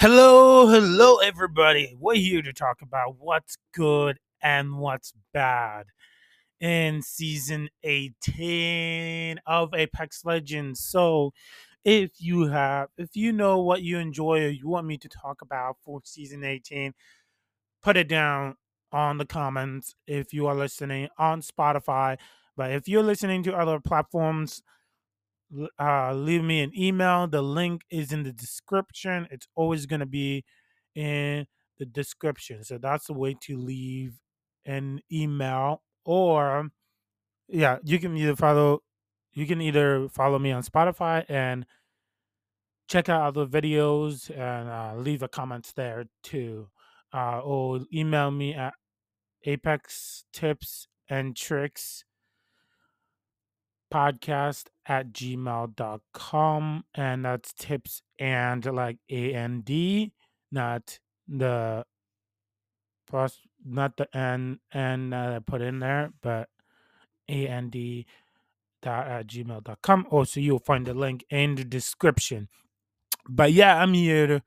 Hello, 0.00 0.66
hello, 0.66 1.18
everybody. 1.18 1.94
We're 2.00 2.14
here 2.14 2.40
to 2.40 2.54
talk 2.54 2.80
about 2.80 3.16
what's 3.18 3.58
good 3.74 4.18
and 4.42 4.78
what's 4.78 5.12
bad 5.34 5.88
in 6.58 7.02
season 7.02 7.68
18 7.82 9.40
of 9.46 9.74
Apex 9.74 10.24
Legends. 10.24 10.80
So, 10.80 11.34
if 11.84 12.12
you 12.18 12.46
have, 12.46 12.88
if 12.96 13.14
you 13.14 13.30
know 13.30 13.60
what 13.60 13.82
you 13.82 13.98
enjoy 13.98 14.44
or 14.44 14.48
you 14.48 14.70
want 14.70 14.86
me 14.86 14.96
to 14.96 15.08
talk 15.10 15.42
about 15.42 15.76
for 15.84 16.00
season 16.02 16.44
18, 16.44 16.94
put 17.82 17.98
it 17.98 18.08
down 18.08 18.54
on 18.92 19.18
the 19.18 19.26
comments 19.26 19.94
if 20.06 20.32
you 20.32 20.46
are 20.46 20.54
listening 20.54 21.10
on 21.18 21.42
Spotify. 21.42 22.16
But 22.56 22.70
if 22.70 22.88
you're 22.88 23.02
listening 23.02 23.42
to 23.42 23.54
other 23.54 23.78
platforms, 23.78 24.62
uh, 25.78 26.12
leave 26.14 26.44
me 26.44 26.60
an 26.60 26.72
email. 26.76 27.26
The 27.26 27.42
link 27.42 27.82
is 27.90 28.12
in 28.12 28.22
the 28.22 28.32
description. 28.32 29.26
It's 29.30 29.46
always 29.54 29.86
going 29.86 30.00
to 30.00 30.06
be 30.06 30.44
in 30.94 31.46
the 31.78 31.86
description. 31.86 32.64
So 32.64 32.78
that's 32.78 33.06
the 33.06 33.14
way 33.14 33.36
to 33.42 33.56
leave 33.56 34.14
an 34.64 35.00
email 35.10 35.82
or 36.04 36.68
yeah, 37.48 37.78
you 37.82 37.98
can 37.98 38.16
either 38.16 38.36
follow 38.36 38.82
you 39.32 39.46
can 39.46 39.60
either 39.60 40.08
follow 40.08 40.38
me 40.38 40.52
on 40.52 40.62
Spotify 40.62 41.24
and 41.28 41.66
check 42.88 43.08
out 43.08 43.22
other 43.22 43.46
videos 43.46 44.28
and 44.30 44.68
uh, 44.68 44.94
leave 45.00 45.22
a 45.22 45.28
comment 45.28 45.72
there 45.76 46.06
too. 46.22 46.68
Uh, 47.12 47.40
or 47.40 47.80
email 47.92 48.30
me 48.30 48.54
at 48.54 48.74
apex 49.44 50.24
tips 50.32 50.86
and 51.08 51.36
tricks 51.36 52.04
podcast 53.92 54.66
at 54.90 55.12
gmail.com 55.12 56.84
and 56.96 57.24
that's 57.24 57.52
tips 57.52 58.02
and 58.18 58.66
like 58.66 58.98
a 59.08 59.30
a 59.30 59.34
n 59.36 59.60
d 59.60 60.12
not 60.50 60.98
the 61.28 61.84
plus 63.08 63.38
not 63.64 63.96
the 63.96 64.16
n 64.16 64.58
n 64.74 65.10
that 65.10 65.32
i 65.32 65.38
put 65.38 65.62
in 65.62 65.78
there 65.78 66.10
but 66.20 66.48
a 67.28 67.46
a 67.46 67.48
n 67.48 67.70
d 67.70 68.04
dot 68.82 69.06
at 69.06 69.28
gmail.com 69.28 70.06
also 70.10 70.40
you'll 70.40 70.58
find 70.58 70.86
the 70.86 70.94
link 70.94 71.24
in 71.30 71.54
the 71.54 71.64
description. 71.64 72.48
But 73.28 73.52
yeah 73.52 73.80
i'm 73.80 73.94
here 73.94 74.26
to, 74.26 74.42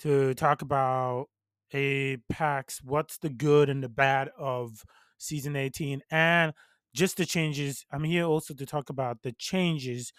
to 0.00 0.34
talk 0.34 0.60
about 0.60 1.28
a 1.72 2.14
apex 2.14 2.82
what's 2.82 3.18
the 3.18 3.28
good 3.28 3.68
and 3.68 3.84
the 3.84 3.88
bad 3.88 4.30
of 4.36 4.84
season 5.18 5.54
18 5.54 6.02
and 6.10 6.52
just 6.98 7.16
the 7.16 7.24
changes. 7.24 7.86
I'm 7.92 8.04
here 8.04 8.24
also 8.24 8.54
to 8.54 8.66
talk 8.66 8.90
about 8.90 9.22
the 9.22 9.32
changes 9.32 10.12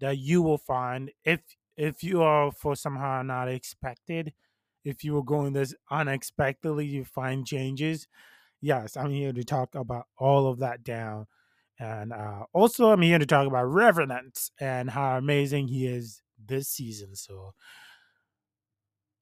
that 0.00 0.18
you 0.18 0.42
will 0.42 0.58
find 0.58 1.10
if 1.24 1.40
if 1.76 2.02
you 2.04 2.22
are 2.22 2.52
for 2.52 2.76
somehow 2.76 3.22
not 3.22 3.48
expected, 3.48 4.32
if 4.84 5.02
you 5.02 5.14
were 5.14 5.24
going 5.24 5.52
this 5.52 5.74
unexpectedly, 5.90 6.86
you 6.86 7.04
find 7.04 7.46
changes. 7.46 8.06
Yes, 8.60 8.96
I'm 8.96 9.10
here 9.10 9.32
to 9.32 9.44
talk 9.44 9.74
about 9.74 10.06
all 10.18 10.46
of 10.46 10.58
that 10.60 10.84
down. 10.84 11.26
And 11.78 12.12
uh, 12.12 12.44
also, 12.52 12.90
I'm 12.90 13.02
here 13.02 13.18
to 13.18 13.26
talk 13.26 13.46
about 13.48 13.64
Revenant 13.64 14.38
and 14.60 14.90
how 14.90 15.18
amazing 15.18 15.68
he 15.68 15.86
is 15.86 16.22
this 16.44 16.68
season. 16.68 17.16
So 17.16 17.54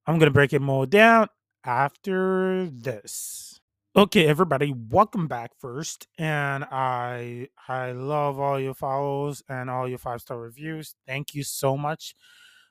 I'm 0.07 0.19
going 0.19 0.29
to 0.29 0.35
break 0.35 0.53
it 0.53 0.61
more 0.61 0.85
down 0.87 1.29
after 1.65 2.67
this. 2.67 3.62
Okay, 3.95 4.27
everybody, 4.27 4.73
welcome 4.89 5.29
back 5.29 5.51
first. 5.61 6.07
And 6.17 6.65
I 6.65 7.49
I 7.69 7.93
love 7.93 8.41
all 8.41 8.59
your 8.59 8.73
follows 8.73 9.43
and 9.51 9.69
all 9.69 9.87
your 9.87 9.99
five 9.99 10.23
star 10.23 10.39
reviews. 10.39 10.95
Thank 11.07 11.35
you 11.35 11.45
so 11.45 11.77
much 11.77 12.15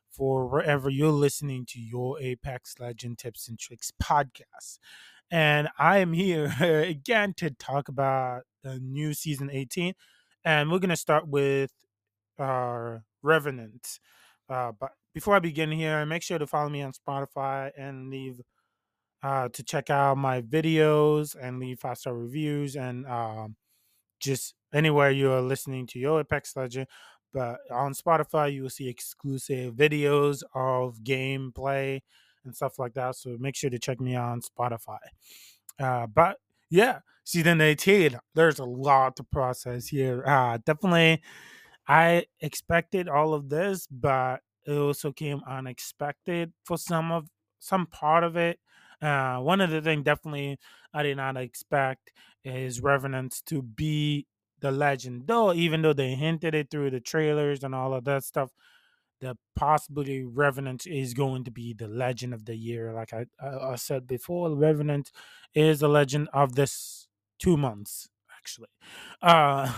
for 0.10 0.48
wherever 0.48 0.90
you're 0.90 1.12
listening 1.12 1.68
to 1.68 1.80
your 1.80 2.20
Apex 2.20 2.80
Legend 2.80 3.20
Tips 3.20 3.48
and 3.48 3.60
Tricks 3.60 3.92
podcast. 4.02 4.80
And 5.30 5.70
I 5.78 6.00
am 6.00 6.14
here 6.14 6.56
again 6.60 7.36
to 7.38 7.52
talk 7.52 7.88
about 7.88 8.42
the 8.64 8.80
new 8.80 9.14
season 9.14 9.52
18. 9.52 9.94
And 10.44 10.72
we're 10.72 10.80
gonna 10.80 10.96
start 10.96 11.28
with 11.28 11.72
our 12.40 13.04
Revenant. 13.22 14.00
Uh, 14.50 14.72
but 14.72 14.94
before 15.14 15.36
I 15.36 15.40
begin 15.40 15.72
here, 15.72 16.04
make 16.04 16.24
sure 16.24 16.40
to 16.40 16.48
follow 16.48 16.70
me 16.70 16.82
on 16.82 16.94
Spotify 16.94 17.70
and 17.78 18.10
leave 18.10 18.42
uh, 19.24 19.50
to 19.50 19.64
check 19.64 19.90
out 19.90 20.18
my 20.18 20.42
videos 20.42 21.36
and 21.40 21.60
leave 21.60 21.80
five 21.80 21.98
star 21.98 22.16
reviews 22.16 22.76
and 22.76 23.06
um, 23.08 23.56
just 24.20 24.56
anywhere 24.74 25.12
you 25.12 25.32
are 25.32 25.42
listening 25.42 25.86
to 25.88 26.00
your 26.00 26.22
Apex 26.22 26.56
Legend. 26.56 26.88
But 27.34 27.60
on 27.72 27.94
Spotify, 27.94 28.54
you 28.54 28.64
will 28.64 28.70
see 28.70 28.90
exclusive 28.90 29.76
videos 29.76 30.42
of 30.54 31.00
gameplay 31.04 32.02
and 32.44 32.56
stuff 32.56 32.80
like 32.80 32.94
that. 32.96 33.16
So 33.16 33.38
make 33.40 33.56
sure 33.56 33.70
to 33.70 33.80
check 33.80 34.02
me 34.02 34.16
out 34.16 34.32
on 34.32 34.42
Spotify. 34.42 34.98
Uh, 35.80 36.08
but 36.08 36.38
yeah, 36.70 37.00
season 37.24 37.62
18, 37.62 38.20
there's 38.36 38.60
a 38.60 38.66
lot 38.66 39.16
to 39.18 39.24
process 39.24 39.88
here. 39.88 40.24
Uh, 40.26 40.58
definitely, 40.66 41.22
I 41.88 42.26
expected 42.40 43.08
all 43.08 43.34
of 43.34 43.50
this, 43.50 43.88
but 43.88 44.42
it 44.66 44.74
also 44.74 45.12
came 45.12 45.42
unexpected 45.48 46.54
for 46.64 46.78
some 46.78 47.12
of 47.12 47.28
some 47.60 47.86
part 47.88 48.24
of 48.24 48.36
it. 48.36 48.60
Uh, 49.02 49.38
one 49.40 49.62
of 49.62 49.70
the 49.70 49.82
things 49.82 50.04
definitely 50.04 50.58
I 50.94 51.04
did 51.04 51.18
not 51.18 51.38
expect 51.38 52.12
is 52.44 52.82
Revenant 52.82 53.42
to 53.48 53.62
be 53.62 54.28
the 54.60 54.72
legend, 54.72 55.24
though. 55.28 55.54
Even 55.54 55.82
though 55.82 55.94
they 55.94 56.16
hinted 56.16 56.54
it 56.54 56.70
through 56.70 56.92
the 56.92 57.00
trailers 57.00 57.64
and 57.64 57.74
all 57.74 57.94
of 57.94 58.06
that 58.06 58.24
stuff, 58.24 58.52
that 59.22 59.38
possibly 59.56 60.24
Revenant 60.24 60.86
is 60.86 61.14
going 61.14 61.44
to 61.46 61.52
be 61.52 61.74
the 61.74 61.88
legend 61.88 62.34
of 62.34 62.46
the 62.46 62.56
year. 62.56 62.94
Like 62.94 63.14
I, 63.14 63.26
I, 63.40 63.72
I 63.72 63.76
said 63.76 64.08
before, 64.08 64.54
Revenant 64.56 65.12
is 65.54 65.80
the 65.80 65.90
legend 65.90 66.30
of 66.34 66.56
this 66.56 67.08
two 67.40 67.58
months 67.58 68.08
actually. 68.42 68.70
Uh, 69.22 69.72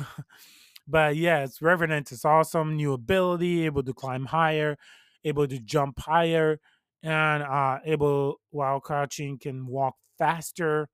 but 0.87 1.15
yes, 1.15 1.61
Revenant 1.61 2.11
is 2.11 2.25
awesome. 2.25 2.75
New 2.75 2.93
ability, 2.93 3.65
able 3.65 3.83
to 3.83 3.93
climb 3.93 4.25
higher, 4.25 4.77
able 5.23 5.47
to 5.47 5.59
jump 5.59 5.99
higher 5.99 6.59
and 7.03 7.43
uh, 7.43 7.79
able 7.85 8.39
while 8.51 8.79
crouching 8.79 9.37
can 9.37 9.67
walk 9.67 9.95
faster. 10.17 10.89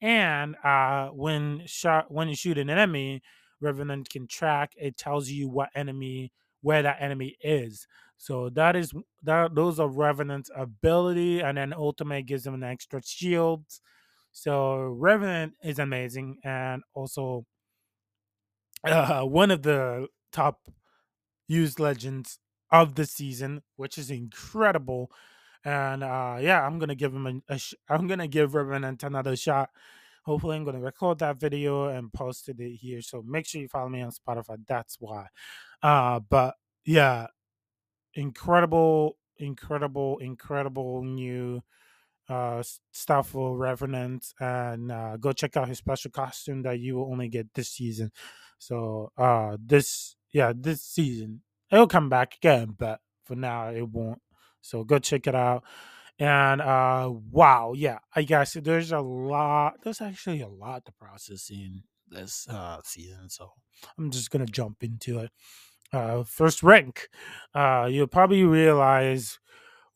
And 0.00 0.56
uh, 0.64 1.08
when 1.08 1.62
shot 1.66 2.10
when 2.10 2.28
you 2.28 2.34
shoot 2.34 2.58
an 2.58 2.70
enemy, 2.70 3.22
Revenant 3.60 4.08
can 4.08 4.26
track. 4.26 4.72
It 4.76 4.96
tells 4.96 5.28
you 5.28 5.48
what 5.48 5.68
enemy 5.74 6.32
where 6.62 6.82
that 6.82 7.00
enemy 7.00 7.36
is. 7.42 7.86
So 8.16 8.50
that 8.50 8.76
is 8.76 8.92
that 9.22 9.54
those 9.54 9.78
are 9.78 9.88
Revenant's 9.88 10.50
ability, 10.56 11.40
and 11.40 11.58
then 11.58 11.74
Ultimate 11.74 12.26
gives 12.26 12.44
them 12.44 12.54
an 12.54 12.64
extra 12.64 13.02
shield. 13.04 13.64
So 14.32 14.76
Revenant 14.78 15.54
is 15.62 15.78
amazing, 15.78 16.38
and 16.44 16.82
also 16.94 17.44
uh, 18.84 19.22
one 19.22 19.50
of 19.50 19.62
the 19.62 20.08
top 20.32 20.60
used 21.48 21.80
legends 21.80 22.38
of 22.72 22.94
the 22.94 23.04
season, 23.04 23.62
which 23.76 23.98
is 23.98 24.10
incredible 24.10 25.10
and 25.64 26.02
uh, 26.04 26.38
yeah, 26.40 26.64
I'm 26.66 26.78
gonna 26.78 26.94
give 26.94 27.14
him 27.14 27.26
a, 27.48 27.54
a 27.54 27.58
sh- 27.58 27.74
I'm 27.88 28.06
gonna 28.06 28.28
give 28.28 28.54
Revenant 28.54 29.02
another 29.02 29.36
shot. 29.36 29.70
Hopefully, 30.24 30.56
I'm 30.56 30.64
gonna 30.64 30.80
record 30.80 31.18
that 31.20 31.38
video 31.40 31.86
and 31.88 32.12
post 32.12 32.48
it 32.48 32.56
here. 32.60 33.02
So 33.02 33.22
make 33.26 33.46
sure 33.46 33.60
you 33.60 33.68
follow 33.68 33.88
me 33.88 34.02
on 34.02 34.12
Spotify. 34.12 34.58
That's 34.66 34.96
why. 35.00 35.26
Uh, 35.82 36.20
but 36.20 36.54
yeah, 36.84 37.28
incredible, 38.14 39.18
incredible, 39.38 40.18
incredible 40.18 41.04
new 41.04 41.62
uh 42.28 42.62
stuff 42.92 43.30
for 43.30 43.56
Revenant, 43.56 44.32
and 44.40 44.92
uh, 44.92 45.16
go 45.18 45.32
check 45.32 45.56
out 45.56 45.68
his 45.68 45.78
special 45.78 46.10
costume 46.12 46.62
that 46.62 46.80
you 46.80 46.96
will 46.96 47.10
only 47.12 47.28
get 47.28 47.52
this 47.54 47.70
season. 47.70 48.12
So 48.58 49.12
uh, 49.18 49.56
this 49.64 50.16
yeah, 50.32 50.52
this 50.56 50.82
season 50.82 51.42
it'll 51.72 51.88
come 51.88 52.08
back 52.08 52.36
again, 52.36 52.74
but 52.78 53.00
for 53.24 53.36
now 53.36 53.70
it 53.70 53.88
won't. 53.88 54.20
So 54.60 54.84
go 54.84 54.98
check 54.98 55.26
it 55.26 55.34
out. 55.34 55.64
And 56.18 56.60
uh 56.60 57.10
wow, 57.30 57.72
yeah, 57.74 57.98
I 58.14 58.22
guess 58.22 58.54
there's 58.54 58.92
a 58.92 59.00
lot 59.00 59.78
there's 59.82 60.00
actually 60.00 60.42
a 60.42 60.48
lot 60.48 60.84
to 60.86 60.92
process 60.92 61.50
in 61.50 61.82
this 62.08 62.46
uh 62.48 62.80
season. 62.84 63.28
So 63.30 63.52
I'm 63.98 64.10
just 64.10 64.30
gonna 64.30 64.46
jump 64.46 64.82
into 64.82 65.20
it. 65.20 65.30
Uh 65.92 66.24
first 66.24 66.62
rank. 66.62 67.08
Uh 67.54 67.88
you'll 67.90 68.06
probably 68.06 68.44
realize 68.44 69.38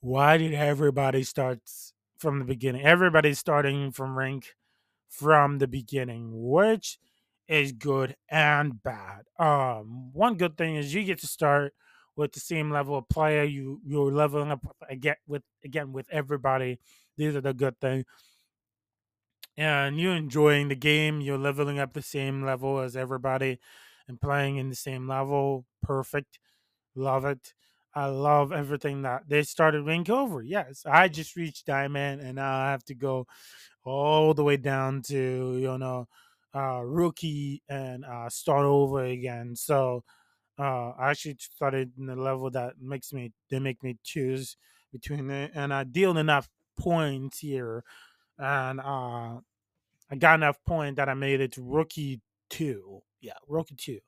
why 0.01 0.37
did 0.39 0.55
everybody 0.55 1.23
start 1.23 1.61
from 2.19 2.39
the 2.39 2.45
beginning? 2.45 2.83
Everybody's 2.85 3.39
starting 3.39 3.91
from 3.93 4.17
rank 4.17 4.55
from 5.09 5.59
the 5.59 5.67
beginning, 5.69 6.31
which 6.33 6.99
is 7.49 7.73
good 7.73 8.17
and 8.29 8.83
bad. 8.83 9.23
Um, 9.39 10.13
one 10.13 10.37
good 10.37 10.57
thing 10.57 10.77
is 10.77 10.95
you 10.95 11.05
get 11.05 11.21
to 11.21 11.27
start 11.27 11.75
with 12.17 12.33
the 12.33 12.41
same 12.41 12.71
level 12.71 12.97
of 12.97 13.09
player. 13.09 13.45
You 13.45 13.81
you're 13.85 14.13
leveling 14.13 14.51
up 14.51 14.77
again 14.89 15.17
with 15.27 15.43
again 15.65 15.93
with 15.93 16.07
everybody. 16.11 16.79
These 17.17 17.37
are 17.37 17.41
the 17.41 17.55
good 17.55 17.79
things. 17.81 18.05
And 19.57 20.01
you're 20.01 20.17
enjoying 20.17 20.69
the 20.69 20.75
game. 20.75 21.21
You're 21.21 21.39
leveling 21.39 21.79
up 21.79 21.93
the 21.93 22.03
same 22.03 22.45
level 22.45 22.81
as 22.81 22.97
everybody, 22.97 23.61
and 24.09 24.21
playing 24.21 24.57
in 24.57 24.69
the 24.69 24.75
same 24.75 25.07
level. 25.09 25.65
Perfect. 25.83 26.39
Love 26.97 27.25
it. 27.25 27.55
I 27.95 28.07
love 28.07 28.53
everything 28.53 29.03
that 29.03 29.29
they 29.29 29.43
started 29.45 29.87
rank 29.87 30.11
over. 30.11 30.43
Yes, 30.43 30.83
I 30.85 31.07
just 31.09 31.37
reached 31.37 31.67
diamond, 31.67 32.21
and 32.21 32.37
now 32.37 32.57
I 32.59 32.71
have 32.73 32.85
to 32.87 32.95
go 32.95 33.27
all 33.85 34.35
the 34.35 34.43
way 34.45 34.57
down 34.57 35.03
to 35.03 35.59
you 35.59 35.79
know 35.79 36.09
uh, 36.55 36.81
rookie 36.83 37.63
and 37.69 38.05
uh, 38.05 38.29
start 38.29 38.65
over 38.65 39.05
again. 39.05 39.55
So 39.55 40.03
uh, 40.59 40.93
I 40.99 41.11
actually 41.11 41.37
started 41.39 41.93
in 41.99 42.09
a 42.09 42.17
level 42.17 42.51
that 42.51 42.75
makes 42.81 43.13
me 43.13 43.33
they 43.51 43.59
make 43.59 43.83
me 43.83 43.97
choose 44.03 44.57
between 44.93 45.31
it, 45.31 45.53
and 45.55 45.73
I 45.75 45.85
deal 45.85 46.17
enough 46.17 46.49
points 46.79 47.39
here, 47.39 47.85
and 48.39 48.81
uh, 48.81 49.39
I 50.11 50.17
got 50.19 50.37
enough 50.37 50.63
point 50.65 50.97
that 50.97 51.09
I 51.09 51.15
made 51.15 51.41
it 51.41 51.53
to 51.53 51.63
rookie 51.63 52.21
two. 52.51 53.03
Yeah, 53.21 53.35
rookie 53.49 53.77
two. 53.77 54.01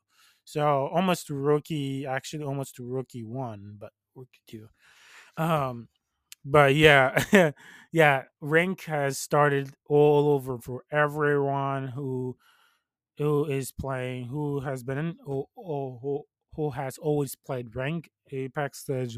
So 0.45 0.87
almost 0.87 1.29
rookie, 1.29 2.05
actually 2.05 2.43
almost 2.45 2.79
rookie 2.79 3.23
one, 3.23 3.75
but 3.77 3.91
rookie 4.15 4.41
two. 4.47 4.69
Um, 5.35 5.89
but 6.45 6.75
yeah, 6.75 7.51
yeah, 7.91 8.23
rank 8.39 8.83
has 8.85 9.17
started 9.17 9.71
all 9.87 10.29
over 10.29 10.57
for 10.59 10.83
everyone 10.91 11.89
who 11.89 12.37
who 13.17 13.45
is 13.45 13.71
playing, 13.71 14.27
who 14.27 14.61
has 14.61 14.83
been 14.83 14.97
in, 14.97 15.15
who 16.57 16.71
has 16.71 16.97
always 16.97 17.35
played 17.35 17.75
rank. 17.75 18.09
Apex 18.29 18.79
Stage, 18.79 19.17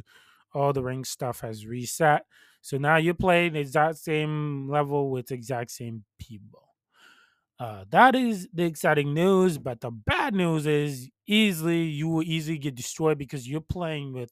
all 0.53 0.71
the 0.73 0.83
rank 0.83 1.07
stuff 1.07 1.39
has 1.39 1.65
reset. 1.65 2.25
So 2.61 2.77
now 2.77 2.97
you're 2.97 3.13
playing 3.13 3.53
the 3.53 3.61
exact 3.61 3.97
same 3.97 4.69
level 4.69 5.09
with 5.09 5.31
exact 5.31 5.71
same 5.71 6.03
people. 6.19 6.67
Uh, 7.59 7.85
that 7.89 8.15
is 8.15 8.47
the 8.53 8.63
exciting 8.63 9.13
news, 9.13 9.57
but 9.57 9.81
the 9.81 9.91
bad 9.91 10.33
news 10.33 10.67
is 10.67 11.09
easily 11.27 11.83
you 11.83 12.07
will 12.07 12.23
easily 12.23 12.57
get 12.57 12.75
destroyed 12.75 13.17
because 13.17 13.47
you're 13.47 13.61
playing 13.61 14.13
with 14.13 14.31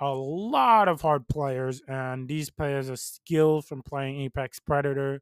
a 0.00 0.08
lot 0.08 0.88
of 0.88 1.00
hard 1.00 1.26
players, 1.28 1.80
and 1.88 2.28
these 2.28 2.50
players 2.50 2.90
are 2.90 2.96
skilled 2.96 3.64
from 3.64 3.82
playing 3.82 4.20
Apex 4.22 4.58
Predator, 4.60 5.20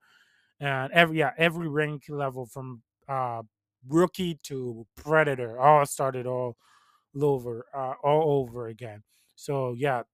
and 0.59 0.93
every 0.93 1.19
yeah 1.19 1.33
every 1.39 1.69
rank 1.69 2.05
level 2.09 2.47
from 2.47 2.83
uh, 3.09 3.43
rookie 3.89 4.39
to 4.45 4.87
Predator 4.97 5.59
all 5.59 5.85
started 5.87 6.27
all 6.27 6.57
over 7.19 7.67
uh, 7.75 7.95
all 8.03 8.41
over 8.43 8.69
again. 8.69 9.05
So 9.35 9.75
yeah, 9.75 10.05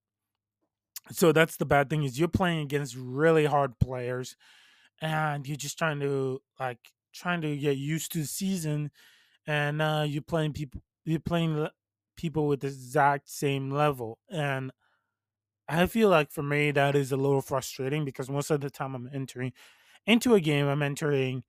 so 1.10 1.32
that's 1.32 1.56
the 1.56 1.64
bad 1.66 1.88
thing 1.88 2.02
is 2.02 2.18
you're 2.18 2.28
playing 2.28 2.60
against 2.60 2.96
really 2.96 3.44
hard 3.46 3.78
players, 3.78 4.36
and 5.00 5.46
you're 5.46 5.56
just 5.56 5.78
trying 5.78 6.00
to 6.00 6.40
like 6.60 6.78
trying 7.14 7.40
to 7.42 7.56
get 7.56 7.76
used 7.76 8.12
to 8.12 8.20
the 8.20 8.26
season, 8.26 8.90
and 9.46 9.82
uh, 9.82 10.04
you're 10.08 10.22
playing 10.22 10.54
people 10.54 10.82
you're 11.04 11.20
playing 11.20 11.68
people 12.16 12.48
with 12.48 12.60
the 12.60 12.68
exact 12.68 13.30
same 13.30 13.70
level, 13.70 14.18
and 14.30 14.72
I 15.68 15.86
feel 15.86 16.08
like 16.10 16.30
for 16.32 16.42
me 16.42 16.70
that 16.72 16.96
is 16.96 17.12
a 17.12 17.16
little 17.16 17.42
frustrating 17.42 18.04
because 18.04 18.30
most 18.30 18.50
of 18.50 18.60
the 18.60 18.70
time 18.70 18.94
I'm 18.94 19.10
entering 19.12 19.52
into 20.06 20.34
a 20.34 20.40
game, 20.40 20.66
I'm 20.68 20.82
entering 20.82 21.44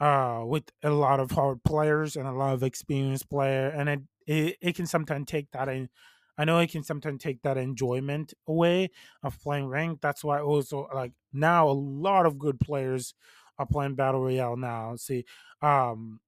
uh 0.00 0.42
with 0.46 0.64
a 0.82 0.90
lot 0.90 1.20
of 1.20 1.30
hard 1.32 1.62
players 1.64 2.16
and 2.16 2.26
a 2.26 2.32
lot 2.32 2.54
of 2.54 2.62
experienced 2.62 3.30
player 3.30 3.68
and 3.68 3.88
it 3.88 4.00
it, 4.26 4.56
it 4.60 4.76
can 4.76 4.86
sometimes 4.86 5.26
take 5.26 5.50
that 5.52 5.68
in 5.68 5.88
I 6.36 6.44
know 6.44 6.58
it 6.58 6.70
can 6.72 6.82
sometimes 6.82 7.22
take 7.22 7.42
that 7.42 7.56
enjoyment 7.56 8.34
away 8.48 8.90
of 9.22 9.40
playing 9.40 9.66
ranked. 9.68 10.02
That's 10.02 10.24
why 10.24 10.40
also 10.40 10.88
like 10.92 11.12
now 11.32 11.68
a 11.68 11.70
lot 11.72 12.26
of 12.26 12.38
good 12.38 12.58
players 12.58 13.14
are 13.58 13.66
playing 13.66 13.94
battle 13.94 14.20
royale 14.22 14.56
now. 14.56 14.96
See, 14.96 15.24
um 15.62 16.20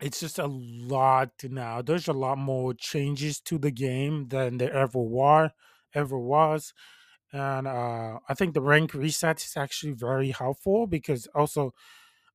it's 0.00 0.20
just 0.20 0.38
a 0.38 0.46
lot 0.46 1.32
now. 1.44 1.82
There's 1.82 2.08
a 2.08 2.12
lot 2.12 2.38
more 2.38 2.72
changes 2.74 3.40
to 3.42 3.58
the 3.58 3.70
game 3.70 4.28
than 4.28 4.58
there 4.58 4.72
ever 4.72 5.00
were 5.00 5.50
ever 5.94 6.18
was. 6.18 6.72
And 7.32 7.66
uh 7.66 8.20
I 8.28 8.34
think 8.34 8.54
the 8.54 8.62
rank 8.62 8.94
reset 8.94 9.42
is 9.44 9.56
actually 9.56 9.92
very 9.94 10.30
helpful 10.30 10.86
because 10.86 11.26
also 11.34 11.74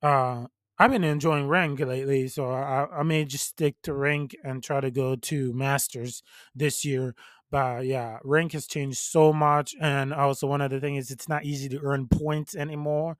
uh, 0.04 0.48
I've 0.84 0.92
been 0.92 1.06
enjoying 1.06 1.48
rank 1.48 1.80
lately, 1.80 2.28
so 2.28 2.52
I, 2.52 2.88
I 2.92 3.04
may 3.04 3.24
just 3.24 3.48
stick 3.48 3.76
to 3.84 3.94
rank 3.94 4.36
and 4.44 4.62
try 4.62 4.82
to 4.82 4.92
go 4.92 5.16
to 5.16 5.54
masters 5.54 6.22
this 6.54 6.84
year. 6.84 7.16
But 7.50 7.86
yeah, 7.86 8.18
rank 8.26 8.52
has 8.52 8.68
changed 8.68 8.98
so 8.98 9.32
much, 9.32 9.74
and 9.80 10.14
also 10.14 10.46
one 10.46 10.60
other 10.62 10.82
thing 10.82 10.98
is 10.98 11.10
it's 11.10 11.30
not 11.30 11.46
easy 11.46 11.70
to 11.70 11.80
earn 11.82 12.10
points 12.10 12.54
anymore 12.54 13.16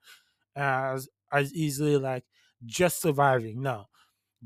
as 0.56 1.08
as 1.32 1.54
easily 1.54 1.96
like 1.96 2.24
just 2.66 3.00
surviving. 3.00 3.62
No, 3.62 3.86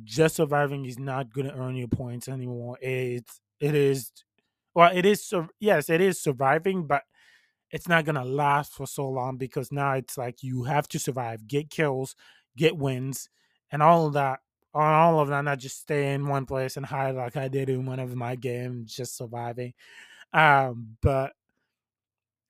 just 0.04 0.36
surviving 0.36 0.86
is 0.86 0.98
not 0.98 1.32
going 1.32 1.48
to 1.48 1.54
earn 1.54 1.76
you 1.76 1.88
points 1.88 2.28
anymore. 2.28 2.78
It's 2.82 3.40
it 3.60 3.74
is 3.74 4.12
well, 4.74 4.90
it 4.94 5.06
is 5.06 5.32
yes, 5.60 5.90
it 5.90 6.00
is 6.00 6.22
surviving, 6.22 6.86
but 6.86 7.02
it's 7.70 7.88
not 7.88 8.04
gonna 8.04 8.24
last 8.24 8.72
for 8.72 8.86
so 8.86 9.08
long 9.08 9.36
because 9.36 9.70
now 9.70 9.92
it's 9.92 10.16
like 10.16 10.42
you 10.42 10.64
have 10.64 10.88
to 10.88 10.98
survive, 10.98 11.46
get 11.46 11.70
kills, 11.70 12.14
get 12.58 12.76
wins, 12.76 13.30
and 13.72 13.82
all 13.82 14.08
of 14.08 14.14
that. 14.14 14.40
On 14.74 14.94
all 14.94 15.20
of 15.20 15.28
that, 15.28 15.42
not 15.44 15.58
just 15.58 15.80
stay 15.80 16.12
in 16.14 16.28
one 16.28 16.46
place 16.46 16.76
and 16.76 16.86
hide 16.86 17.14
like 17.16 17.36
I 17.36 17.48
did 17.48 17.70
in 17.70 17.86
one 17.86 17.98
of 18.00 18.14
my 18.14 18.36
games, 18.36 18.94
just 18.94 19.16
surviving. 19.16 19.72
Um, 20.32 20.96
but 21.02 21.32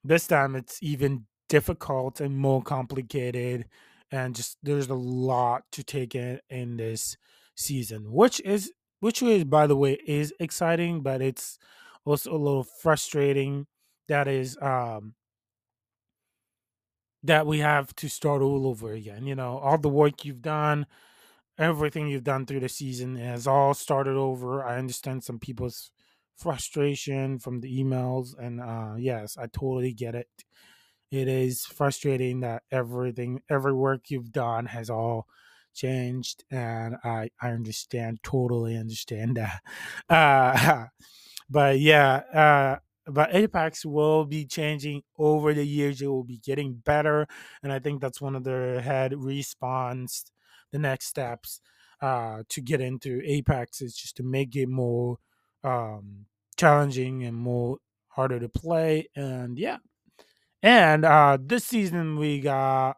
this 0.05 0.27
time 0.27 0.57
it's 0.57 0.83
even 0.83 1.27
difficult 1.49 2.21
and 2.21 2.37
more 2.37 2.63
complicated, 2.63 3.67
and 4.11 4.35
just 4.35 4.59
there's 4.63 4.89
a 4.89 4.95
lot 4.95 5.65
to 5.73 5.83
take 5.85 6.15
in 6.15 6.41
in 6.51 6.77
this 6.77 7.17
season, 7.57 8.13
which 8.13 8.41
is 8.41 8.73
which 9.01 9.23
is 9.23 9.45
by 9.45 9.67
the 9.67 9.77
way 9.77 9.99
is 10.07 10.33
exciting, 10.41 11.03
but 11.03 11.23
it's 11.23 11.59
also 12.05 12.33
a 12.35 12.37
little 12.39 12.65
frustrating. 12.65 13.67
That 14.09 14.29
is 14.29 14.57
um 14.61 15.15
that 17.23 17.47
we 17.47 17.59
have 17.61 17.95
to 17.97 18.09
start 18.09 18.43
all 18.43 18.67
over 18.67 18.93
again. 18.93 19.27
You 19.27 19.35
know, 19.35 19.59
all 19.59 19.79
the 19.79 19.89
work 19.89 20.25
you've 20.25 20.43
done, 20.43 20.87
everything 21.59 22.09
you've 22.09 22.25
done 22.25 22.47
through 22.47 22.61
the 22.61 22.69
season 22.69 23.17
has 23.17 23.47
all 23.47 23.75
started 23.75 24.17
over. 24.17 24.65
I 24.65 24.79
understand 24.79 25.25
some 25.25 25.39
people's 25.39 25.91
frustration 26.37 27.39
from 27.39 27.61
the 27.61 27.83
emails, 27.83 28.39
and 28.39 28.61
uh, 28.61 28.95
yes, 28.99 29.37
I 29.39 29.47
totally 29.49 29.95
get 29.95 30.15
it. 30.15 30.29
It 31.11 31.29
is 31.29 31.65
frustrating 31.65 32.41
that 32.41 32.65
everything, 32.71 33.41
every 33.49 33.73
work 33.73 34.11
you've 34.11 34.33
done 34.33 34.67
has 34.67 34.91
all 34.91 35.27
changed, 35.75 36.45
and 36.51 36.97
I 37.03 37.31
I 37.41 37.51
understand, 37.51 38.21
totally 38.23 38.77
understand 38.77 39.37
that. 39.37 39.63
Uh, 40.11 40.87
but 41.51 41.81
yeah, 41.81 42.17
uh, 42.35 42.79
but 43.11 43.35
Apex 43.35 43.85
will 43.85 44.25
be 44.25 44.45
changing 44.45 45.03
over 45.19 45.55
the 45.55 45.67
years. 45.67 46.03
It 46.03 46.09
will 46.09 46.25
be 46.25 46.39
getting 46.39 46.75
better, 46.75 47.27
and 47.63 47.73
I 47.73 47.79
think 47.79 48.01
that's 48.01 48.21
one 48.21 48.37
of 48.37 48.45
the 48.45 48.81
head 48.83 49.13
respawns. 49.13 50.25
The 50.73 50.79
next 50.79 51.07
steps 51.07 51.61
uh, 52.03 52.43
to 52.51 52.61
get 52.61 52.81
into 52.81 53.23
Apex 53.25 53.81
is 53.81 53.97
just 53.97 54.17
to 54.19 54.23
make 54.23 54.55
it 54.55 54.69
more 54.69 55.19
um, 55.65 56.27
challenging 56.59 57.25
and 57.25 57.37
more 57.37 57.79
harder 58.09 58.39
to 58.39 58.49
play. 58.51 59.09
And 59.17 59.59
yeah, 59.59 59.79
and 60.63 61.05
uh, 61.05 61.39
this 61.41 61.65
season 61.65 62.19
we 62.19 62.41
got. 62.41 62.98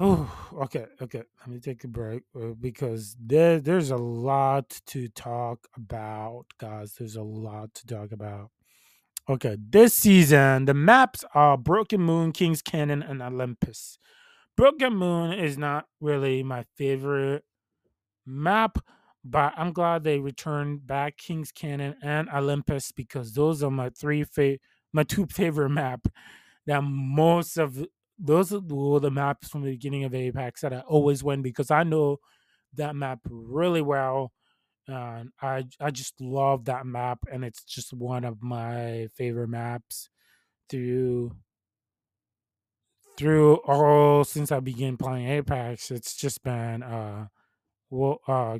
Oh, 0.00 0.30
okay, 0.62 0.86
okay. 1.02 1.22
Let 1.40 1.48
me 1.48 1.58
take 1.58 1.82
a 1.84 1.88
break 1.88 2.22
uh, 2.36 2.48
because 2.60 3.16
there, 3.20 3.58
there's 3.60 3.90
a 3.90 3.96
lot 3.96 4.80
to 4.86 5.08
talk 5.08 5.66
about, 5.76 6.44
guys. 6.58 6.94
There's 6.98 7.16
a 7.16 7.22
lot 7.22 7.74
to 7.74 7.86
talk 7.86 8.12
about. 8.12 8.50
Okay, 9.28 9.56
this 9.60 9.94
season 9.94 10.66
the 10.66 10.74
maps 10.74 11.24
are 11.34 11.58
Broken 11.58 12.00
Moon, 12.02 12.32
King's 12.32 12.62
Canyon, 12.62 13.02
and 13.02 13.22
Olympus. 13.22 13.98
Broken 14.56 14.94
Moon 14.94 15.32
is 15.32 15.58
not 15.58 15.86
really 16.00 16.42
my 16.42 16.64
favorite 16.76 17.44
map, 18.26 18.78
but 19.24 19.52
I'm 19.56 19.72
glad 19.72 20.04
they 20.04 20.18
returned 20.18 20.86
back 20.86 21.16
King's 21.18 21.52
Canyon 21.52 21.96
and 22.02 22.28
Olympus 22.30 22.92
because 22.92 23.32
those 23.32 23.62
are 23.62 23.70
my 23.70 23.90
three 23.90 24.24
fa- 24.24 24.58
my 24.92 25.02
two 25.04 25.26
favorite 25.30 25.70
map. 25.70 26.06
That 26.66 26.82
most 26.84 27.58
of 27.58 27.84
those 28.18 28.52
were 28.52 29.00
the 29.00 29.10
maps 29.10 29.48
from 29.48 29.62
the 29.62 29.70
beginning 29.70 30.04
of 30.04 30.14
Apex 30.14 30.62
that 30.62 30.72
I 30.72 30.80
always 30.80 31.22
win 31.22 31.42
because 31.42 31.70
I 31.70 31.84
know 31.84 32.18
that 32.74 32.96
map 32.96 33.20
really 33.28 33.82
well. 33.82 34.32
And 34.88 35.30
I 35.42 35.64
I 35.80 35.90
just 35.90 36.20
love 36.20 36.64
that 36.66 36.86
map, 36.86 37.20
and 37.30 37.44
it's 37.44 37.62
just 37.64 37.92
one 37.92 38.24
of 38.24 38.42
my 38.42 39.08
favorite 39.16 39.48
maps 39.48 40.08
through 40.70 41.36
through 43.16 43.56
all 43.66 44.24
since 44.24 44.52
I 44.52 44.60
began 44.60 44.96
playing 44.96 45.28
Apex. 45.28 45.90
It's 45.90 46.16
just 46.16 46.42
been 46.42 46.82
uh 46.82 47.26
well 47.90 48.20
uh 48.28 48.58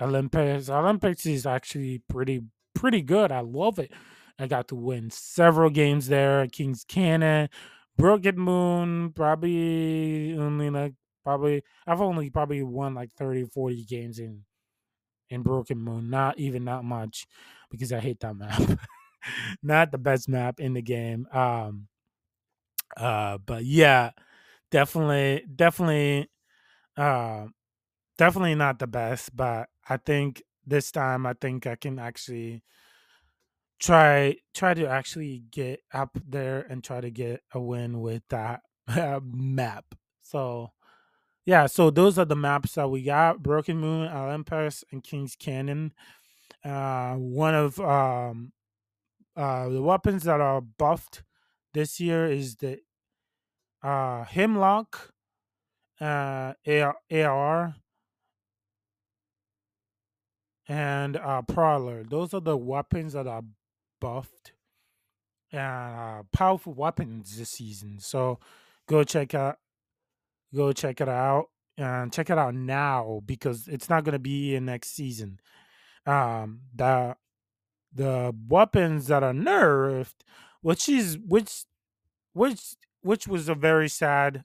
Olympus. 0.00 0.68
Olympus 0.68 1.26
is 1.26 1.46
actually 1.46 2.02
pretty 2.08 2.42
pretty 2.74 3.02
good. 3.02 3.32
I 3.32 3.40
love 3.40 3.78
it. 3.78 3.92
I 4.38 4.46
got 4.46 4.68
to 4.68 4.74
win 4.74 5.10
several 5.10 5.70
games 5.70 6.08
there 6.08 6.46
King's 6.48 6.84
Canyon. 6.84 7.48
Broken 7.96 8.38
Moon, 8.38 9.12
probably 9.12 10.36
only 10.38 10.70
like 10.70 10.94
probably 11.24 11.62
I've 11.86 12.00
only 12.00 12.30
probably 12.30 12.62
won 12.62 12.94
like 12.94 13.12
30, 13.12 13.44
40 13.44 13.84
games 13.84 14.18
in 14.18 14.44
in 15.30 15.42
Broken 15.42 15.78
Moon. 15.78 16.10
Not 16.10 16.38
even 16.38 16.64
that 16.66 16.84
much. 16.84 17.26
because 17.70 17.92
I 17.92 18.00
hate 18.00 18.20
that 18.20 18.36
map. 18.36 18.62
Not 19.62 19.92
the 19.92 19.98
best 19.98 20.28
map 20.28 20.60
in 20.60 20.74
the 20.74 20.82
game. 20.82 21.26
Um, 21.32 21.88
uh, 22.96 23.38
but 23.38 23.64
yeah, 23.64 24.10
definitely, 24.70 25.44
definitely, 25.54 26.30
uh, 26.96 27.46
definitely 28.18 28.56
not 28.56 28.80
the 28.80 28.86
best. 28.86 29.36
But 29.36 29.68
I 29.88 29.96
think 29.98 30.42
this 30.66 30.92
time, 30.92 31.26
I 31.26 31.34
think 31.34 31.66
I 31.66 31.76
can 31.76 31.98
actually 31.98 32.62
try 33.78 34.36
try 34.54 34.74
to 34.74 34.86
actually 34.86 35.44
get 35.50 35.80
up 35.92 36.18
there 36.26 36.66
and 36.68 36.82
try 36.82 37.00
to 37.00 37.10
get 37.10 37.42
a 37.52 37.60
win 37.60 38.00
with 38.00 38.22
that 38.30 38.62
map. 39.22 39.84
So 40.22 40.72
yeah, 41.44 41.66
so 41.66 41.90
those 41.90 42.18
are 42.18 42.24
the 42.24 42.36
maps 42.36 42.74
that 42.74 42.90
we 42.90 43.02
got: 43.02 43.42
Broken 43.42 43.78
Moon, 43.78 44.08
Olympus, 44.08 44.84
and 44.90 45.02
King's 45.02 45.36
Canyon. 45.36 45.92
Uh, 46.64 47.14
one 47.14 47.54
of 47.54 47.78
um, 47.78 48.52
uh, 49.36 49.68
the 49.68 49.82
weapons 49.82 50.24
that 50.24 50.40
are 50.40 50.60
buffed 50.60 51.22
this 51.74 52.00
year 52.00 52.26
is 52.26 52.56
the 52.56 52.80
uh, 53.82 54.24
Hemlock, 54.24 55.12
uh, 56.00 56.54
AR, 56.66 56.96
AR 57.12 57.76
and 60.68 61.16
uh, 61.16 61.42
Prowler. 61.42 62.04
Those 62.04 62.34
are 62.34 62.40
the 62.40 62.56
weapons 62.56 63.12
that 63.12 63.26
are 63.26 63.42
buffed 64.00 64.52
uh, 65.52 66.22
powerful 66.32 66.74
weapons 66.74 67.38
this 67.38 67.50
season. 67.50 67.98
So 68.00 68.38
go 68.88 69.04
check 69.04 69.34
out, 69.34 69.58
go 70.54 70.72
check 70.72 71.00
it 71.00 71.08
out, 71.08 71.46
and 71.76 72.12
check 72.12 72.30
it 72.30 72.38
out 72.38 72.54
now 72.54 73.22
because 73.24 73.68
it's 73.68 73.88
not 73.88 74.04
gonna 74.04 74.18
be 74.18 74.54
in 74.54 74.66
next 74.66 74.94
season. 74.94 75.40
Um, 76.04 76.60
the 76.74 77.16
the 77.92 78.34
weapons 78.48 79.06
that 79.06 79.22
are 79.22 79.32
nerfed, 79.32 80.22
which 80.60 80.88
is 80.88 81.18
which, 81.18 81.64
which 82.32 82.76
which 83.02 83.26
was 83.26 83.48
a 83.48 83.54
very 83.54 83.88
sad 83.88 84.44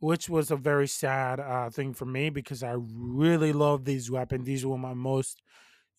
which 0.00 0.30
was 0.30 0.50
a 0.50 0.56
very 0.56 0.88
sad 0.88 1.40
uh, 1.40 1.68
thing 1.68 1.92
for 1.92 2.06
me 2.06 2.30
because 2.30 2.62
I 2.62 2.74
really 2.78 3.52
love 3.52 3.84
these 3.84 4.10
weapons. 4.10 4.46
These 4.46 4.64
were 4.64 4.78
my 4.78 4.94
most 4.94 5.42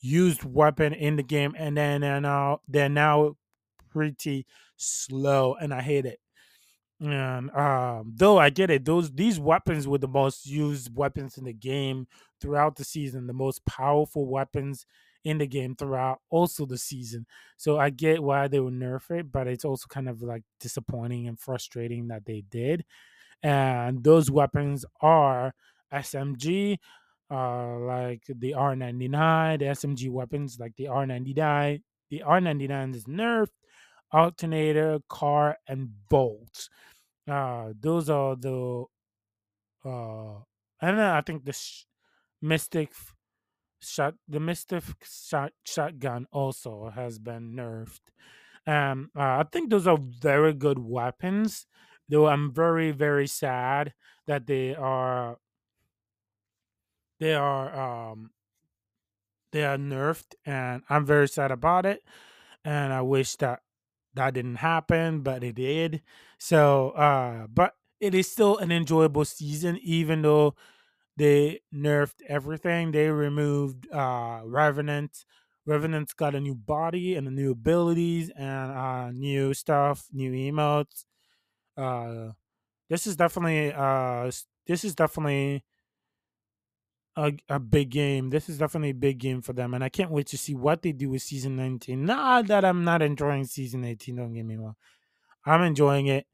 used 0.01 0.43
weapon 0.43 0.93
in 0.93 1.15
the 1.15 1.23
game, 1.23 1.55
and 1.57 1.77
then 1.77 2.03
and 2.03 2.23
now 2.23 2.59
they're 2.67 2.89
now 2.89 3.37
pretty 3.91 4.45
slow, 4.77 5.55
and 5.55 5.73
I 5.73 5.81
hate 5.81 6.05
it. 6.05 6.19
And 6.99 7.49
um, 7.51 8.13
though 8.15 8.37
I 8.37 8.51
get 8.51 8.69
it, 8.69 8.85
those 8.85 9.11
these 9.11 9.39
weapons 9.39 9.87
were 9.87 9.97
the 9.97 10.07
most 10.07 10.45
used 10.45 10.95
weapons 10.95 11.37
in 11.37 11.45
the 11.45 11.53
game 11.53 12.07
throughout 12.39 12.75
the 12.75 12.83
season, 12.83 13.27
the 13.27 13.33
most 13.33 13.65
powerful 13.65 14.27
weapons 14.27 14.85
in 15.23 15.37
the 15.37 15.47
game 15.47 15.75
throughout 15.75 16.19
also 16.29 16.65
the 16.65 16.77
season. 16.77 17.25
So 17.57 17.79
I 17.79 17.89
get 17.89 18.23
why 18.23 18.47
they 18.47 18.59
were 18.59 18.71
nerfed, 18.71 19.31
but 19.31 19.47
it's 19.47 19.65
also 19.65 19.87
kind 19.87 20.09
of 20.09 20.21
like 20.21 20.43
disappointing 20.59 21.27
and 21.27 21.39
frustrating 21.39 22.07
that 22.07 22.25
they 22.25 22.43
did. 22.49 22.85
And 23.43 24.03
those 24.03 24.29
weapons 24.29 24.85
are 25.01 25.53
SMG, 25.91 26.77
uh, 27.31 27.77
like 27.79 28.23
the 28.27 28.51
R99, 28.51 29.59
the 29.59 29.65
SMG 29.65 30.09
weapons 30.09 30.59
like 30.59 30.75
the 30.75 30.85
R99. 30.85 31.81
The 32.09 32.23
R99 32.27 32.95
is 32.95 33.05
nerfed, 33.05 33.47
alternator, 34.11 34.99
car, 35.07 35.57
and 35.67 35.89
Volts. 36.09 36.69
Uh, 37.29 37.69
those 37.79 38.09
are 38.09 38.35
the 38.35 38.85
uh, 39.85 40.33
and 40.81 40.97
then 40.97 41.05
I 41.05 41.21
think 41.21 41.45
the 41.45 41.53
sh- 41.53 41.85
Mastiff 42.41 43.15
shot, 43.79 44.15
the 44.27 44.39
Mastiff 44.39 44.95
shot, 45.03 45.53
shotgun 45.63 46.27
also 46.31 46.91
has 46.93 47.19
been 47.19 47.55
nerfed. 47.55 48.01
Um, 48.67 49.09
uh, 49.15 49.21
I 49.21 49.45
think 49.51 49.69
those 49.69 49.87
are 49.87 49.97
very 49.99 50.53
good 50.53 50.79
weapons. 50.79 51.65
Though 52.09 52.27
I'm 52.27 52.53
very 52.53 52.91
very 52.91 53.27
sad 53.27 53.93
that 54.27 54.45
they 54.45 54.75
are 54.75 55.37
they 57.21 57.35
are 57.35 58.11
um 58.11 58.31
they 59.51 59.63
are 59.63 59.77
nerfed 59.77 60.33
and 60.45 60.83
i'm 60.89 61.05
very 61.05 61.27
sad 61.27 61.51
about 61.51 61.85
it 61.85 62.03
and 62.65 62.93
i 62.93 63.01
wish 63.01 63.35
that 63.37 63.61
that 64.15 64.33
didn't 64.33 64.57
happen 64.57 65.21
but 65.21 65.43
it 65.43 65.55
did. 65.55 66.01
So 66.39 66.91
uh 66.91 67.47
but 67.47 67.75
it 67.99 68.15
is 68.15 68.31
still 68.31 68.57
an 68.59 68.71
enjoyable 68.71 69.25
season 69.25 69.79
even 69.83 70.21
though 70.23 70.55
they 71.17 71.61
nerfed 71.73 72.21
everything. 72.27 72.91
They 72.91 73.09
removed 73.09 73.91
uh 73.91 74.41
revenant. 74.45 75.25
Revenant's 75.65 76.13
got 76.13 76.35
a 76.35 76.41
new 76.41 76.55
body 76.55 77.15
and 77.15 77.27
new 77.35 77.51
abilities 77.51 78.31
and 78.37 78.71
uh 78.71 79.11
new 79.11 79.53
stuff 79.53 80.07
new 80.13 80.31
emotes. 80.33 81.05
Uh 81.77 82.31
this 82.89 83.07
is 83.07 83.15
definitely 83.17 83.73
uh 83.73 84.31
this 84.67 84.85
is 84.85 84.95
definitely 84.95 85.63
a, 87.21 87.33
a 87.49 87.59
big 87.59 87.89
game. 87.91 88.29
This 88.29 88.49
is 88.49 88.57
definitely 88.57 88.89
a 88.89 88.95
big 88.95 89.19
game 89.19 89.41
for 89.41 89.53
them, 89.53 89.73
and 89.73 89.83
I 89.83 89.89
can't 89.89 90.11
wait 90.11 90.27
to 90.27 90.37
see 90.37 90.55
what 90.55 90.81
they 90.81 90.91
do 90.91 91.09
with 91.09 91.21
season 91.21 91.55
19. 91.55 92.05
Not 92.05 92.47
that 92.47 92.65
I'm 92.65 92.83
not 92.83 93.01
enjoying 93.01 93.45
season 93.45 93.85
18, 93.85 94.15
don't 94.15 94.33
get 94.33 94.45
me 94.45 94.55
wrong. 94.55 94.75
I'm 95.45 95.61
enjoying 95.61 96.07
it. 96.07 96.25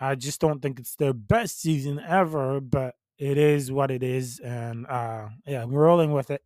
I 0.00 0.14
just 0.14 0.40
don't 0.40 0.60
think 0.60 0.78
it's 0.78 0.94
their 0.96 1.12
best 1.12 1.60
season 1.60 1.98
ever, 2.00 2.60
but 2.60 2.94
it 3.18 3.38
is 3.38 3.72
what 3.72 3.90
it 3.90 4.02
is, 4.02 4.38
and 4.40 4.86
uh, 4.86 5.28
yeah, 5.46 5.62
I'm 5.62 5.72
rolling 5.72 6.12
with 6.12 6.30
it. 6.30 6.42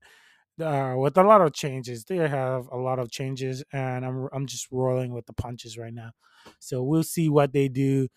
Uh, 0.60 0.94
with 0.96 1.16
a 1.16 1.22
lot 1.22 1.40
of 1.40 1.52
changes, 1.52 2.04
they 2.04 2.16
have 2.16 2.68
a 2.70 2.76
lot 2.76 2.98
of 2.98 3.10
changes, 3.10 3.64
and 3.72 4.06
I'm 4.06 4.28
I'm 4.32 4.46
just 4.46 4.68
rolling 4.70 5.12
with 5.12 5.26
the 5.26 5.32
punches 5.32 5.76
right 5.76 5.92
now. 5.92 6.12
So 6.60 6.82
we'll 6.82 7.02
see 7.02 7.28
what 7.28 7.52
they 7.52 7.68
do 7.68 8.08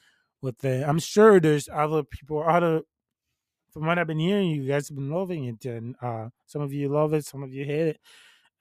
with 0.42 0.60
the. 0.60 0.88
I'm 0.88 1.00
sure 1.00 1.40
there's 1.40 1.68
other 1.74 2.04
people, 2.04 2.44
other 2.48 2.82
from 3.76 3.88
what 3.88 4.00
I've 4.00 4.08
been 4.08 4.20
hearing, 4.20 4.52
you 4.52 4.66
guys 4.66 4.88
have 4.88 4.96
been 4.96 5.12
loving 5.12 5.44
it, 5.46 5.66
and 5.66 5.98
uh, 6.02 6.30
some 6.46 6.62
of 6.62 6.72
you 6.72 6.88
love 6.88 7.14
it, 7.14 7.26
some 7.26 7.44
of 7.44 7.54
you 7.54 7.66
hate 7.66 7.88
it, 7.88 8.00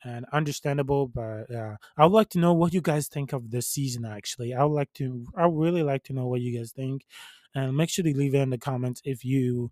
and 0.03 0.27
understandable. 0.33 1.07
But 1.07 1.55
uh, 1.55 1.77
I 1.97 2.05
would 2.05 2.13
like 2.13 2.31
to 2.31 2.41
know 2.41 2.53
what 2.53 2.75
you 2.75 2.81
guys 2.81 3.07
think 3.07 3.33
of 3.33 3.53
this 3.53 3.69
season. 3.69 4.05
Actually, 4.05 4.55
I 4.55 4.65
would 4.65 4.75
like 4.75 4.93
to, 4.95 5.25
I 5.37 5.47
would 5.47 5.65
really 5.65 5.85
like 5.85 6.03
to 6.05 6.13
know 6.13 6.27
what 6.27 6.41
you 6.41 6.59
guys 6.59 6.73
think, 6.73 7.07
and 7.55 7.77
make 7.77 7.91
sure 7.91 8.03
to 8.03 8.13
leave 8.13 8.35
it 8.35 8.41
in 8.41 8.51
the 8.51 8.59
comments 8.59 9.03
if 9.05 9.25
you 9.25 9.71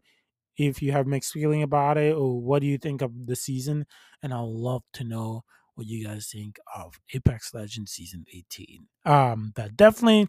if 0.56 0.80
you 0.80 0.92
have 0.92 1.08
mixed 1.08 1.32
feeling 1.32 1.62
about 1.62 1.96
it 1.96 2.14
or 2.14 2.40
what 2.40 2.61
do 2.61 2.68
you 2.68 2.78
think 2.78 3.02
of 3.02 3.26
the 3.26 3.34
season. 3.34 3.84
And 4.22 4.32
I'd 4.32 4.42
love 4.42 4.84
to 4.92 5.02
know 5.02 5.42
what 5.75 5.88
you 5.88 6.06
guys 6.06 6.28
think 6.32 6.61
of 6.76 7.00
Apex 7.14 7.52
Legends 7.52 7.90
season 7.90 8.26
18. 8.32 8.87
Um, 9.04 9.52
that 9.56 9.76
definitely, 9.76 10.28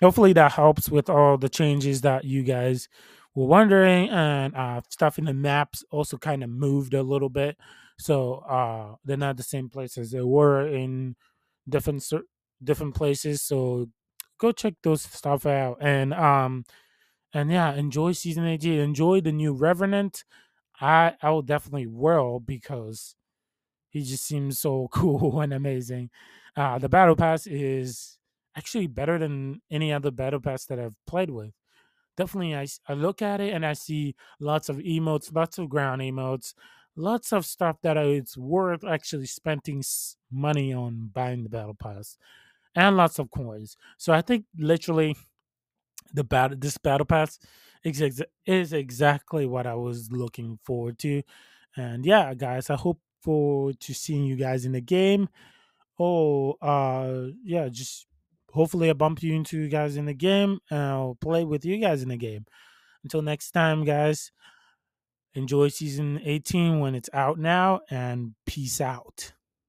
hopefully, 0.00 0.32
that 0.34 0.52
helps 0.52 0.88
with 0.90 1.10
all 1.10 1.38
the 1.38 1.48
changes 1.48 2.02
that 2.02 2.24
you 2.24 2.44
guys 2.44 2.88
were 3.34 3.46
wondering, 3.46 4.08
and 4.10 4.54
uh, 4.54 4.80
stuff 4.90 5.18
in 5.18 5.24
the 5.26 5.34
maps 5.34 5.84
also 5.90 6.18
kind 6.18 6.42
of 6.44 6.50
moved 6.50 6.94
a 6.94 7.02
little 7.02 7.28
bit. 7.30 7.56
So 7.98 8.36
uh, 8.48 8.96
they're 9.04 9.16
not 9.16 9.36
the 9.36 9.42
same 9.42 9.68
places 9.68 10.10
they 10.10 10.20
were 10.22 10.66
in 10.66 11.16
different 11.68 12.04
different 12.62 12.94
places. 12.94 13.42
So 13.42 13.88
go 14.38 14.52
check 14.52 14.74
those 14.82 15.02
stuff 15.02 15.46
out, 15.46 15.78
and 15.80 16.14
um, 16.14 16.64
and 17.34 17.50
yeah, 17.50 17.74
enjoy 17.74 18.12
season 18.12 18.46
18. 18.46 18.78
Enjoy 18.80 19.20
the 19.20 19.32
new 19.32 19.52
Revenant. 19.54 20.24
I 20.80 21.14
I 21.22 21.30
will 21.30 21.42
definitely 21.42 21.86
will 21.86 22.40
because 22.40 23.14
he 23.90 24.02
just 24.04 24.24
seems 24.24 24.58
so 24.58 24.88
cool 24.92 25.40
and 25.40 25.52
amazing. 25.52 26.10
Uh, 26.56 26.78
the 26.78 26.88
battle 26.88 27.16
pass 27.16 27.46
is 27.46 28.18
actually 28.56 28.86
better 28.86 29.18
than 29.18 29.62
any 29.70 29.92
other 29.92 30.10
battle 30.10 30.40
pass 30.40 30.64
that 30.66 30.78
I've 30.78 30.96
played 31.06 31.30
with 31.30 31.52
definitely 32.16 32.54
I, 32.54 32.66
I 32.88 32.94
look 32.94 33.22
at 33.22 33.40
it 33.40 33.52
and 33.52 33.64
I 33.64 33.72
see 33.72 34.14
lots 34.40 34.68
of 34.68 34.76
emotes, 34.78 35.34
lots 35.34 35.58
of 35.58 35.68
ground 35.68 36.02
emotes, 36.02 36.54
lots 36.96 37.32
of 37.32 37.46
stuff 37.46 37.76
that 37.82 37.96
it's 37.96 38.36
worth 38.36 38.84
actually 38.84 39.26
spending 39.26 39.82
money 40.30 40.72
on 40.72 41.10
buying 41.12 41.42
the 41.42 41.48
battle 41.48 41.74
pass, 41.74 42.16
and 42.74 42.96
lots 42.96 43.18
of 43.18 43.30
coins. 43.30 43.76
So 43.98 44.12
I 44.12 44.22
think 44.22 44.44
literally 44.56 45.16
the 46.12 46.24
battle 46.24 46.56
this 46.58 46.78
battle 46.78 47.06
pass 47.06 47.38
is, 47.84 48.22
is 48.46 48.72
exactly 48.72 49.46
what 49.46 49.66
I 49.66 49.74
was 49.74 50.10
looking 50.12 50.58
forward 50.64 50.98
to. 51.00 51.22
And 51.76 52.04
yeah, 52.04 52.34
guys, 52.34 52.70
I 52.70 52.76
hope 52.76 53.00
for 53.22 53.72
to 53.72 53.94
seeing 53.94 54.24
you 54.24 54.36
guys 54.36 54.64
in 54.64 54.72
the 54.72 54.80
game. 54.80 55.28
Oh, 55.98 56.54
uh, 56.60 57.28
yeah, 57.44 57.68
just 57.68 58.06
hopefully 58.52 58.90
I 58.90 58.92
bump 58.92 59.22
you 59.22 59.34
into 59.34 59.58
you 59.58 59.68
guys 59.68 59.96
in 59.96 60.06
the 60.06 60.14
game 60.14 60.60
and 60.70 60.80
I'll 60.80 61.18
play 61.20 61.44
with 61.44 61.64
you 61.64 61.78
guys 61.78 62.02
in 62.02 62.08
the 62.08 62.16
game. 62.16 62.44
Until 63.02 63.22
next 63.22 63.50
time, 63.50 63.84
guys, 63.84 64.30
enjoy 65.34 65.68
season 65.68 66.20
18 66.22 66.80
when 66.80 66.94
it's 66.94 67.10
out 67.12 67.38
now 67.38 67.80
and 67.90 68.34
peace 68.46 68.80
out. 68.80 69.32